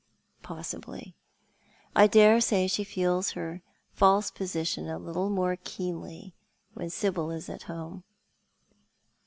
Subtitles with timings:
[0.51, 1.13] "Possibly.
[1.95, 3.61] I dare say she feels her
[3.91, 6.33] false position a little more keenly
[6.73, 8.03] when Sibyl is at home."